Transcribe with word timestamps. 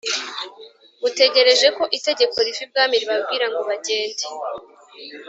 butegereje 1.01 1.67
ko 1.77 1.83
itegeko 1.97 2.35
riva 2.45 2.61
ibwami 2.65 2.95
ribabwira 3.01 3.45
ngo 3.51 3.59
bagende. 3.69 4.25